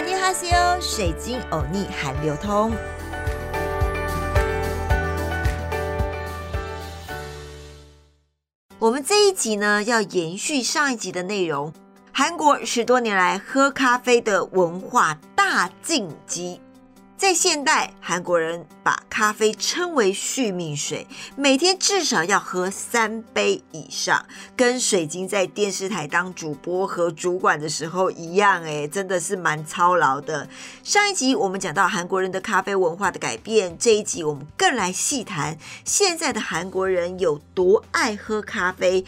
[0.00, 2.72] 安尼哈西欧，水晶欧尼韩流通。
[8.78, 11.70] 我们这一集呢，要延续上一集的内容。
[12.12, 16.62] 韩国十多年来喝咖啡的文化大晋级。
[17.20, 21.06] 在现代，韩国人把咖啡称为续命水，
[21.36, 24.24] 每天至少要喝三杯以上，
[24.56, 30.48] 跟水晶在电视台当主播和主管的时候一样，哎，真的是蛮操劳的。
[30.82, 39.04] 上一集我们讲到韩国人的咖啡文化的改变，这一集我们更来细谈现在的韩国人有多爱喝咖啡。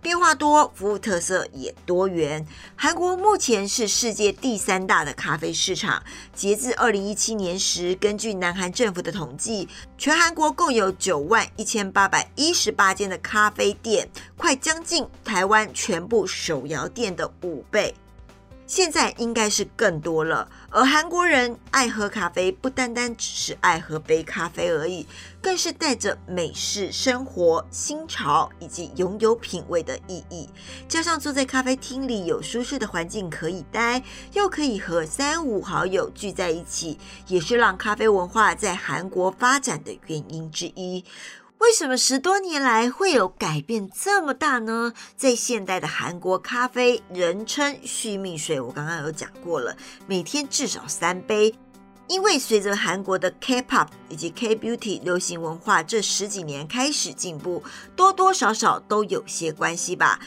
[0.00, 2.46] 变化多，服务特色也多元。
[2.76, 6.02] 韩国目前是世界第三大的咖啡市场。
[6.34, 17.94] 截至二零一七年时，根据南韩政府的统计，全韩国共有九万一千八百一十八间的咖啡店，快将近台湾全部手摇店的五倍。
[18.66, 20.48] 现在应该是更多了。
[20.70, 25.06] 而韩国人爱喝咖啡，不单单只是爱喝杯咖啡而已，
[25.40, 30.48] 更是带着美式生活新潮以及拥有品味的意义。
[30.88, 36.98] 加上坐在咖啡厅里有舒适的环境可以待，又可以和三五好友聚在一起，
[37.28, 41.04] 也是让咖啡文化在韩国发展的原因之一。
[41.58, 44.92] 为什么十多年来会有改变这么大呢？
[45.16, 49.74] 在现代的韩国咖啡，人称续命水，我刚刚有讲过了，
[50.06, 51.54] 每天至少三杯。
[52.08, 57.64] 因为随着韩国的 K-pop 以及 K-beauty 流行文化这十几年开始进步，
[57.96, 60.20] 多多少少都有些关系吧。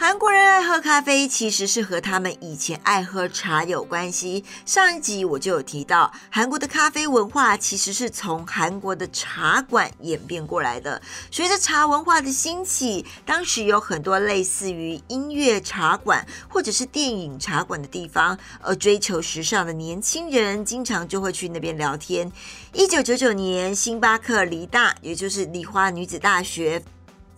[0.00, 4.44] 韩国人爱喝咖啡，其实是和他们以前爱喝茶有关系。
[4.64, 11.02] 上一集我就有提到，韩国的咖啡文化其实是从韩国的茶馆演变过来的。
[11.32, 22.30] 随着茶文化的兴起，当时有很多类似于音乐茶馆或者是电影茶馆的地方，而追求时尚的年轻人经常就会去那边聊天。
[22.72, 26.84] 一九九九年，星巴克梨大，也就是梨花女子大学。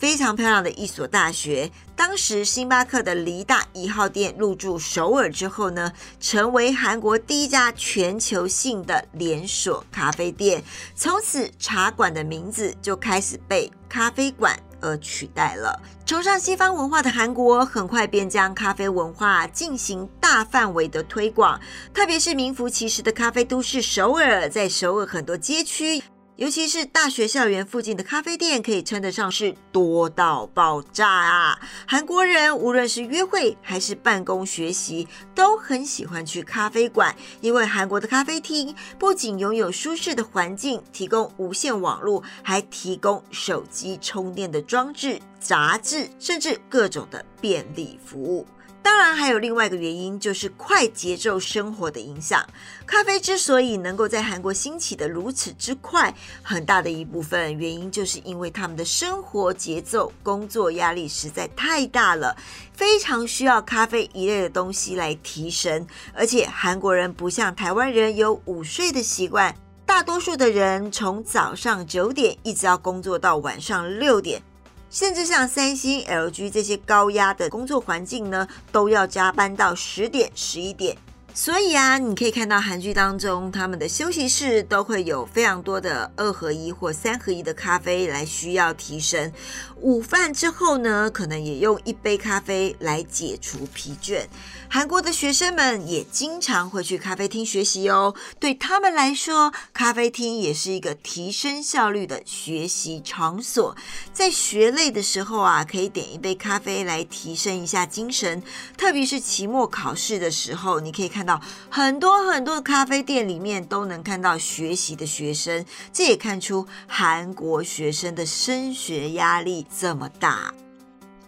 [0.00, 1.71] 非常漂亮的一所大学。
[1.94, 10.65] 当时星巴克的梨大一号店入驻首尔之后呢，成为韩国第一家全球性的连锁咖啡店。
[10.94, 15.78] 从此，茶馆的名字就开始被咖啡馆而取代了。
[16.06, 21.61] 崇尚西方文化的韩国，很快便将咖啡文化进行大范围的推广，
[21.93, 26.03] 特别是名副其实的咖啡都市首尔，在首尔很多街区。
[26.40, 31.60] 尤其是大学校园附近的咖啡店，可以称得上是多到爆炸啊！
[31.86, 48.46] 韩国人无论是约会还是办公学习，都很喜欢去咖啡馆，因为韩国的咖啡厅不仅拥有舒适的环境，提供无线网络，还提供手机充电的装置、杂志，甚至各种的便利服务。
[48.82, 52.44] 当然，还有另外一个原因，就是快节奏生活的影响。
[52.86, 62.34] 咖啡之所以能够在韩国兴起的如此之快，很大的一部分原因，就是因为他们的生活节奏、工作压力实在太大了，
[62.72, 65.86] 非常需要咖啡一类的东西来提神。
[66.14, 69.54] 而且，韩国人不像台湾人有午睡的习惯，
[69.84, 74.42] 大多数的人从早上九点一直要工作到晚上六点。
[74.90, 80.96] 甚至像三星、LG 这些高压的工作环境呢，都要加班到十点、十一点。
[81.32, 89.32] 所以啊，你可以看到韩剧当中，他们的休息室都会有非常多的二合一或三合一的咖啡来需要提神。
[89.80, 94.26] 午饭之后呢，可能也用一杯咖啡来解除疲倦。
[94.69, 98.14] 韩国的学生们也经常会去咖啡厅学习哦。
[98.38, 103.74] 对他们来说，咖啡厅也是一个提升效率的学习场所。
[104.12, 108.42] 在学累的时候啊，可以点一杯咖啡来提升一下精神。
[108.76, 111.19] 特别是期末考试的时候，你可以看。
[111.20, 111.38] 看到
[111.69, 120.54] 很多很多的咖啡店里面都能看到学习的学生，这也看出韩国学生的升学压力这么大。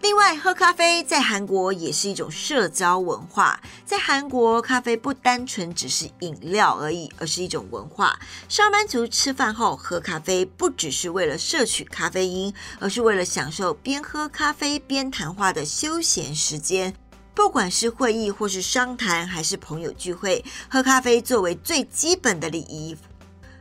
[0.00, 3.60] 另外，喝咖啡在韩国也是一种社交文化。
[3.84, 8.18] 在韩国，咖啡不单纯只是饮料而已，而是一种文化。
[8.48, 16.94] 上班族吃饭后喝咖啡，不只是为了摄取咖啡因，而是为了享受边喝咖啡边谈话的休闲时间。
[17.34, 22.96] 不管是会议或是商谈，还是朋友聚会，喝咖啡作为最基本的礼仪，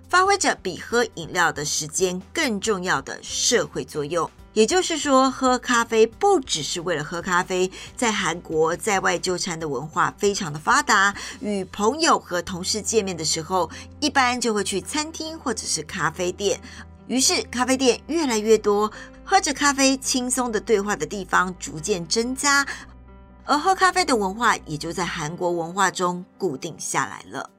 [0.10, 4.30] 发挥着比喝饮料的时间更重要的社会作用。
[4.54, 7.72] 也就是说，喝咖啡不只是为了喝咖啡。
[7.96, 13.70] 在韩国，在外就餐的文化非常的发达，与朋友和同事见面的时候，
[14.02, 16.60] 一般就会去餐厅或者是咖啡店。
[17.08, 18.92] 于是，咖啡店越来越多，
[19.24, 22.68] 喝着咖啡轻松的对话的地方逐渐增加。
[23.46, 27.50] 而喝咖啡的文化也就在韩国文化中固定下来了。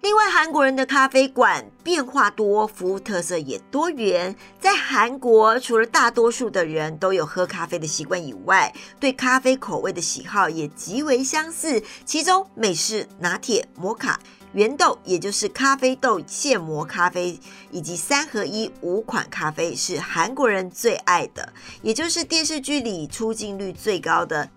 [0.00, 4.34] 另外，韩国人的咖啡馆变化多，服务特色也多元。
[4.58, 11.80] 在韩国，除了大多数的人都有喝咖啡的习惯以外，对咖啡口味的喜好也极为相似。
[12.04, 14.18] 其中，美式、拿铁、摩卡、
[14.54, 17.38] 原豆，也就是咖啡豆现磨咖啡，
[17.70, 24.50] 以及三合一五款咖啡是韩国人最爱的，也就是电视剧里出镜率最高的。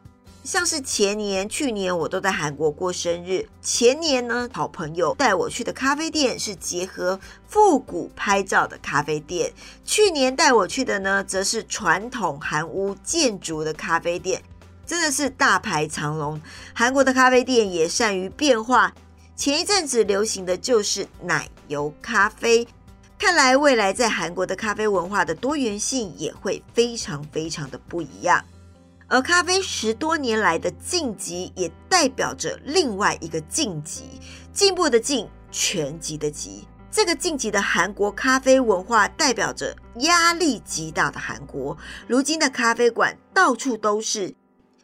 [0.46, 3.50] 像是前年、去年我都在韩国过生日。
[3.64, 9.52] 前年呢，好朋友带我去的咖啡店是结合复古拍照的咖啡店。
[9.84, 14.40] 去年带我去的呢，则是传统韩屋建筑的咖啡店，
[14.86, 16.40] 真的是大排长龙。
[16.76, 18.94] 韩国的咖啡店也善于变化，
[19.36, 22.68] 前一阵子流行的就是奶油咖啡。
[23.18, 28.46] 看来未来在韩国的咖啡文化的多元性也会非常非常的不一样。
[29.08, 34.20] 而咖啡十多年来的晋级，也代表着另外一个晋级，
[34.52, 36.68] 进步的进，全集的集。
[36.90, 41.78] 这个晋级的韩国咖啡文化，代表着压力极大的韩国。
[42.08, 44.34] 如今的咖啡馆到处都是，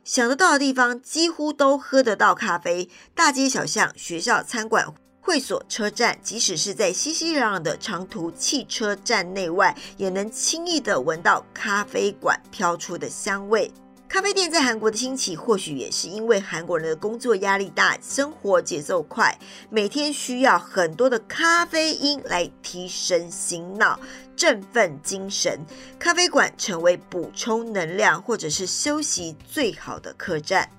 [0.04, 2.90] 想得到的地方几乎都喝得到咖啡。
[3.16, 13.72] 大街小巷、学校、餐馆、会所、车站，即使是在熙熙攘攘的长途汽车站内外，也能轻易的闻到咖啡馆飘出的香味。
[14.12, 23.98] 咖啡店在韩国的兴起，或许也是因为韩国人的工作压力大，生活节奏快，每天需要很多的咖啡因来提神醒脑、
[24.36, 25.66] 振奋精神。
[25.98, 30.70] 咖啡馆成为补充能量或者是休息最好的客栈。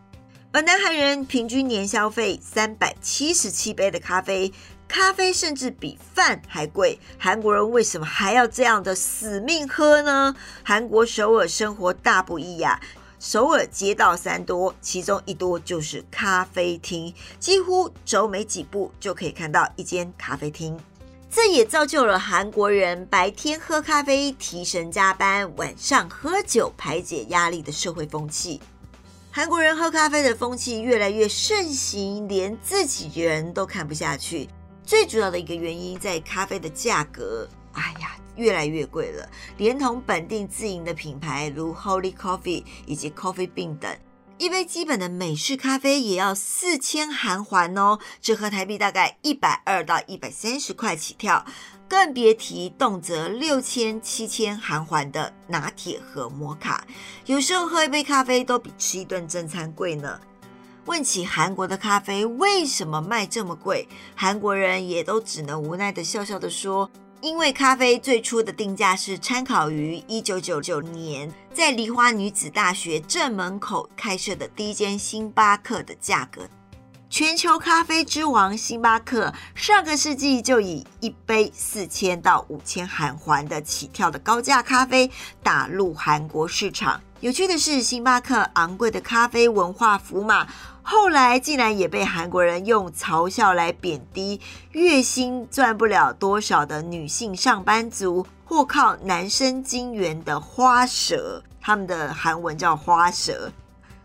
[0.52, 4.52] 而南韩人平均年消费三百七十七杯的咖啡，
[4.86, 6.98] 咖啡甚至比饭还贵。
[7.18, 10.36] 韩国人为什么还要这样的死命喝呢？
[10.62, 12.78] 韩国首尔生活大不易呀。
[13.24, 20.76] 首尔街道三多，其中一多就是咖啡厅，几乎走没几步就可以看到一间咖啡厅。
[21.30, 28.60] 这也造就了韩国人白天喝咖啡提神加班，晚上喝酒排解压力的社会风气。
[29.30, 34.48] 韩国人喝咖啡的风气越来越盛行，连自己人都看不下去。
[34.84, 37.48] 最主要的一个原因在咖啡的价格。
[37.74, 38.16] 哎呀！
[38.36, 43.94] 越来越贵了，连同本地自营的品牌如 Holy Coffee 以及 Coffee Bean 等，
[44.38, 51.44] 一杯基本的美式咖啡也要四千韩元哦，折合台币大概一百二到一百三十块起跳，
[51.88, 56.86] 更别提动辄六千、七千韩元的拿铁和摩卡，
[57.26, 60.18] 有时候喝一杯咖啡都比吃一顿正餐贵呢。
[60.86, 63.86] 问起韩国的咖啡为什么卖这么贵，
[64.16, 66.90] 韩国人也都只能无奈的笑笑的说。
[67.22, 76.42] 因为咖啡最初的定价是参考于一九九九年在梨花女子大学正门口开设的第一间星巴克的价格。
[77.12, 85.10] 全球咖啡之王星巴克上个世纪就以一杯四千到五千韩元的起跳的高价咖啡
[85.42, 86.98] 打入韩国市场。
[87.20, 90.46] 有趣的是，星巴克昂贵的咖啡文化符码。
[90.80, 103.52] 后来竟然也被韩国人用嘲笑来贬低，月薪赚不了多少的女性上班族，或靠男生金元的花蛇，他们的韩文叫花蛇，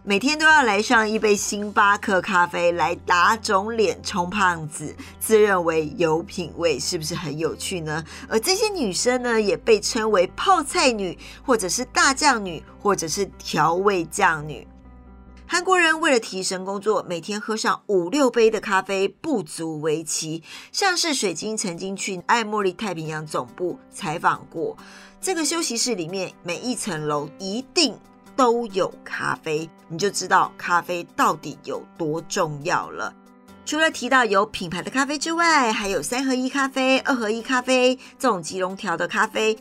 [0.09, 8.01] 每天都要来上一杯星巴克咖啡来打肿脸充胖子，自认为有品味，是不是很有趣呢？
[8.29, 14.65] 而这些女生呢，也被称为泡菜女，或者是大酱女，或者是调味酱女。
[15.46, 20.41] 韩国人为了提神工作，每天喝上五六杯的咖啡不足为奇。
[20.72, 24.77] 像是水晶曾经去爱茉莉太平洋总部采访过，
[25.20, 27.93] 这个休息室里面每一层楼一定
[28.38, 33.12] 都有咖啡，你就知道咖啡到底有多重要了。
[33.65, 39.58] 除了提到有品牌的咖啡之外，还有三合一咖啡、二合一咖啡这种即溶调的咖啡。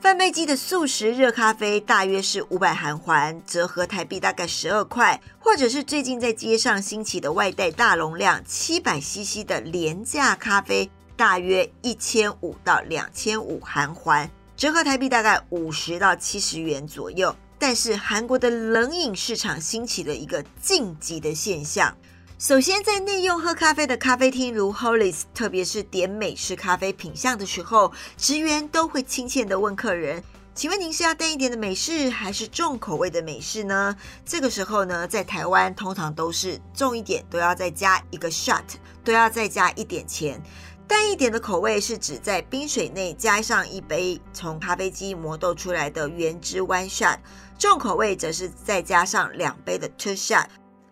[0.00, 17.34] 贩卖机的速食热咖啡大约是五百韩元，折合台币大概十二块，或者是最近在街上兴起的外带大容量七百 CC 的廉价咖啡，大约一千五到两千五韩元，折合台币大概五十到七十元左右。
[17.58, 21.96] 但是韩国的冷饮市场兴起了一个晋级的现象。
[22.38, 30.22] 首先，在内用喝咖啡的咖啡厅，如 Hollis，特别是点美式咖啡品相的时候，职员都会亲切的问客人
[30.54, 38.62] ：“请问您是要淡一点的美式，还是重口味的美式呢？”这个时候呢，在台湾通常都是重一点，都要再加一个 shot，
[39.02, 40.40] 都要再加一点钱。
[40.88, 47.18] 淡一点的口味是指在冰水内加上一杯从咖啡机磨豆出来的原汁 one shot，
[47.58, 50.46] 重口味则是再加上两杯的 two shot。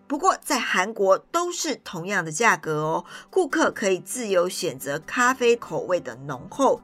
[0.07, 6.79] 不过在韩国都是同样的价格哦，顾客可以自由选择咖啡口味的浓厚。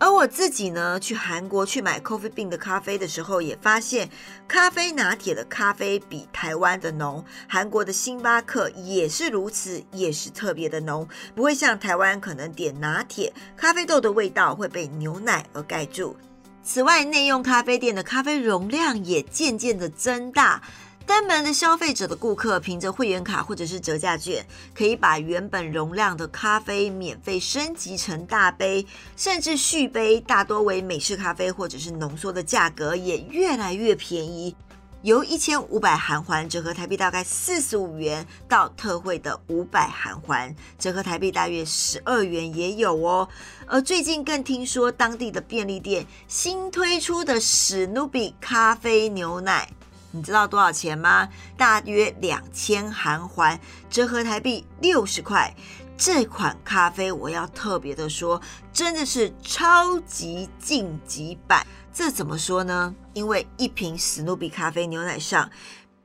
[0.00, 4.08] 而我自己呢，去韩国去买 Coffee Bean 的咖啡的时候，也发现
[4.46, 16.16] 咖啡拿铁的咖啡比台湾的浓，韩国的星巴克也是如此，也是特别的浓，不会像台湾可能点拿铁，咖啡豆的味道会被牛奶而盖住。
[16.62, 20.62] 此外，内用咖啡店的咖啡容量也渐渐的增大。
[21.08, 28.86] 单门的消费者的顾客凭着会员卡或者是折价券，可以把原本容量的咖啡免费升级成大杯，
[29.16, 34.54] 甚至续杯，大多为美式咖啡或者是浓缩的价格也越来越便宜，
[35.00, 43.26] 由一千五百韩环折合台币大概四十五元，到特惠的五百韩环折合台币大约十二元也有哦。
[43.66, 49.70] 而最近更听说当地的便利店新推出的史努比咖啡牛奶。
[50.10, 51.28] 你知道多少钱吗？
[51.56, 53.60] 大约两千韩环，
[53.90, 55.54] 折合台币六十块。
[55.96, 58.40] 这款咖啡我要特别的说，
[58.72, 61.66] 真的是超级晋级版。
[61.92, 62.94] 这怎么说呢？
[63.12, 65.50] 因为一瓶史努比咖啡牛奶上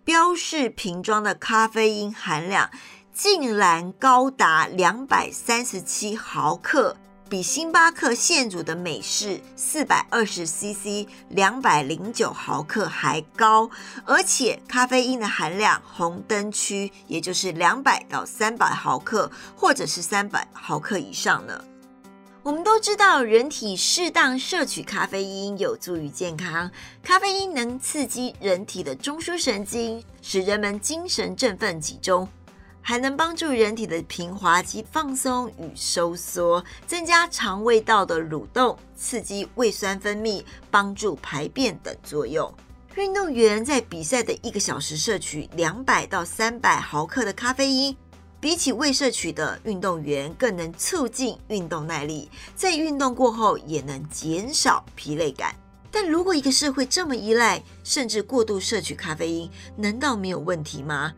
[0.04, 2.72] 标示瓶装的咖啡因含量，
[3.14, 6.98] 竟然高达两百三十七毫克。
[7.34, 13.68] 比星巴克现煮的美式四百二十 CC 两百零九毫克还高，
[14.06, 21.60] 而且咖啡因的含量红灯区，也就是两百到三百毫克，或者是三百毫克以上呢。
[22.44, 26.70] 我们都知道，人体适当摄取咖啡因有助于健康。
[27.02, 32.30] 咖啡因能刺激人体的中枢神经，使人们精神振奋、集中。
[32.84, 42.54] 还能帮助人体的平滑肌放松与收缩，增加肠胃道的蠕动，刺激胃酸分泌，帮助排便等作用。
[42.96, 47.96] 运动员在比赛的一个小时摄取两百到三百毫克的咖啡因，
[48.40, 55.56] 比起未摄取的运动员更能促进运动耐力，在运动过后也能减少疲累感。
[55.90, 61.14] 但如果一个社会这么依赖，甚至过度摄取咖啡因，难道没有问题吗？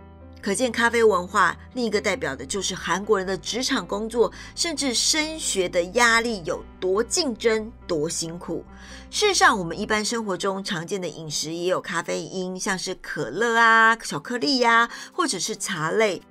[0.46, 8.64] 可见咖啡文化另一个代表的就是韩国人的职场工作，甚至升学的压力有多竞争、多辛苦。
[9.10, 16.22] 事实上，我们一般生活中常见的饮食也有咖啡因，像是可乐啊、巧克力呀，或者是茶类。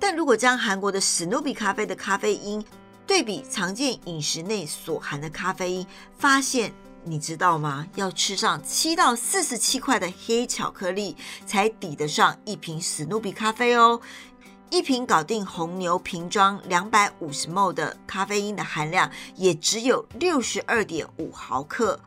[0.00, 2.64] 但如果将韩国的史努比咖啡的咖啡因
[3.06, 5.86] 对比常见饮食内所含的咖啡因，
[6.18, 6.72] 发现。
[7.04, 7.86] 你知道吗？
[7.94, 11.16] 要吃上七到四十七块的黑巧克力，
[11.46, 14.00] 才抵得上一瓶史努比咖啡哦。
[14.70, 21.98] 一瓶搞定红牛瓶装两百五十 ml 的咖啡因的含量，也只有六十二点五毫克，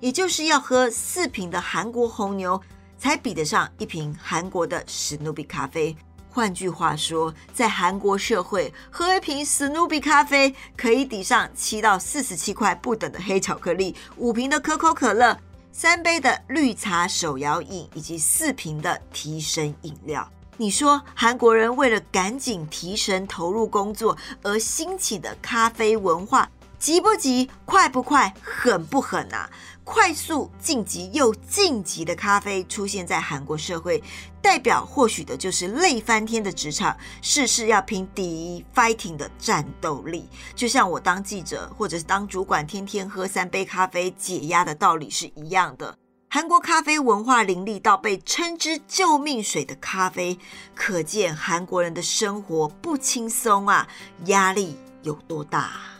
[0.00, 2.58] 也就是要喝四瓶的韩国红牛，
[2.96, 5.94] 才比得上一瓶韩国的史努比咖啡。
[6.38, 15.36] 换句话说，在韩国社会，喝一瓶史努比咖啡可以抵上七到四十七块不等的黑巧克力，五瓶的可口可乐，
[15.72, 20.30] 三杯的绿茶手摇饮，以及四瓶的提神饮料。
[20.56, 27.50] 你说，韩国人为了赶紧提神投入工作而兴起的咖啡文化，急不急？
[27.64, 28.32] 快不快？
[28.40, 29.50] 狠不狠啊？
[29.88, 34.02] 快速晋级又晋级的咖啡出现在韩国社会，
[34.42, 40.28] 代表或许的就是累翻天的职场，事事要拼第一 fighting 的战斗力。
[40.54, 45.96] 就像我当记者或者是当主管，天天喝三杯咖啡解压的道理是一样的。
[46.28, 50.38] 韩国咖啡文化林立到被称之救命水的咖啡，
[50.74, 53.88] 可见韩国人的生活不轻松啊，
[54.26, 55.97] 压力有多大。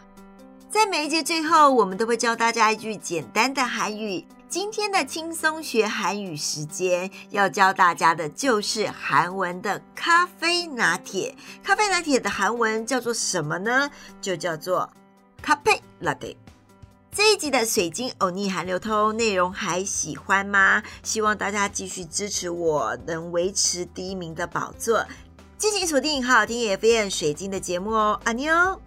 [0.70, 4.22] 在每一节最后，我们都会教大家一句简单的韩语。
[4.50, 11.34] 今天的轻松学韩语时间，要教大家的就是韩文的咖啡拿铁。
[11.64, 13.90] 咖啡拿铁的韩文叫做什么呢？
[14.20, 14.90] 就叫做
[15.40, 16.36] 咖啡拿铁。
[17.10, 20.82] 这一集的水晶欧尼韩流通内容还喜欢吗？
[21.02, 25.06] 希望大家继续支持我，能维持第一名的宝座。
[25.56, 28.78] 敬请锁定好好听 FM 水晶的节目哦，阿妞。